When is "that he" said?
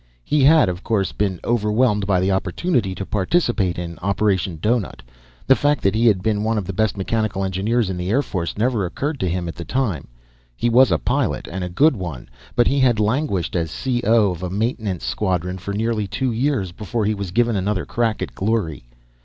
5.83-6.07